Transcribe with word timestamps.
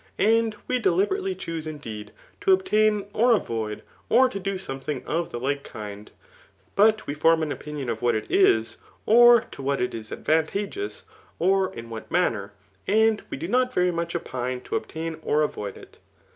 And 0.17 0.55
we 0.67 0.79
de 0.79 0.89
Sbmtely 0.89 1.37
choose 1.37 1.67
indeed, 1.67 2.11
to 2.39 2.53
obtain, 2.53 3.05
or 3.13 3.33
avoid, 3.35 3.83
or 4.09 4.27
to 4.29 4.39
do 4.39 4.57
something 4.57 5.05
of 5.05 5.29
the 5.29 5.39
like 5.39 5.63
kind; 5.63 6.09
but 6.75 7.05
we 7.05 7.13
form 7.13 7.43
an 7.43 7.51
opinion 7.51 7.87
of 7.87 8.01
what 8.01 8.15
it 8.15 8.25
is, 8.31 8.79
or 9.05 9.41
to 9.41 9.61
what 9.61 9.79
it 9.79 9.93
is 9.93 10.11
advantageous, 10.11 11.05
or 11.37 11.71
in 11.71 11.91
what 11.91 12.09
man 12.09 12.31
ner} 12.33 12.51
and 12.87 13.21
we 13.29 13.37
do 13.37 13.47
not 13.47 13.71
very 13.71 13.91
much 13.91 14.15
opine 14.15 14.61
to 14.61 14.75
obtain 14.75 15.19
or 15.21 15.43
avoid 15.43 15.77
it. 15.77 15.99